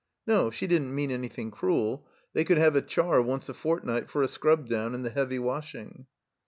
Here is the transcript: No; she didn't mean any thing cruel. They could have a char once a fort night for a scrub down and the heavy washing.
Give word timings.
No; 0.25 0.49
she 0.49 0.65
didn't 0.65 0.95
mean 0.95 1.11
any 1.11 1.27
thing 1.27 1.51
cruel. 1.51 2.07
They 2.33 2.43
could 2.43 2.57
have 2.57 2.75
a 2.75 2.81
char 2.81 3.21
once 3.21 3.49
a 3.49 3.53
fort 3.53 3.85
night 3.85 4.09
for 4.09 4.23
a 4.23 4.27
scrub 4.27 4.67
down 4.67 4.95
and 4.95 5.05
the 5.05 5.11
heavy 5.11 5.37
washing. 5.37 6.07